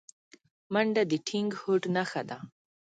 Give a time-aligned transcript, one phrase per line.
[0.73, 2.37] منډه د ټینګ هوډ نښه ده